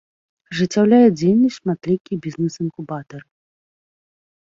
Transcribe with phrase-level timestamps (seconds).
[0.53, 3.25] Ажыццяўляюць дзейнасць шматлікія бізнес інкубатары.